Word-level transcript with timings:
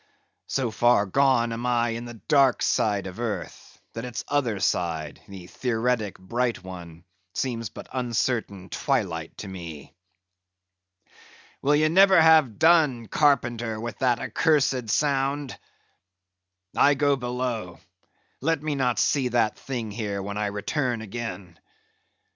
So 0.47 0.71
far 0.71 1.05
gone 1.05 1.53
am 1.53 1.67
I 1.67 1.89
in 1.89 2.05
the 2.05 2.15
dark 2.15 2.63
side 2.63 3.05
of 3.05 3.19
earth, 3.19 3.79
that 3.93 4.03
its 4.03 4.23
other 4.27 4.59
side, 4.59 5.21
the 5.27 5.45
theoretic 5.45 6.17
bright 6.17 6.63
one, 6.63 7.03
seems 7.35 7.69
but 7.69 7.87
uncertain 7.93 8.69
twilight 8.69 9.37
to 9.37 9.47
me. 9.47 9.93
Will 11.61 11.75
ye 11.75 11.87
never 11.87 12.19
have 12.19 12.57
done, 12.57 13.05
Carpenter, 13.09 13.79
with 13.79 13.99
that 13.99 14.19
accursed 14.19 14.89
sound? 14.89 15.59
I 16.75 16.95
go 16.95 17.15
below; 17.15 17.77
let 18.41 18.63
me 18.63 18.73
not 18.73 18.97
see 18.97 19.27
that 19.27 19.55
thing 19.55 19.91
here 19.91 20.19
when 20.23 20.35
I 20.35 20.47
return 20.47 21.01
again. 21.01 21.59